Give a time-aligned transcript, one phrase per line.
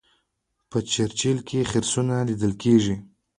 [0.69, 2.95] په چرچیل کې خرسونه لیدل کیږي.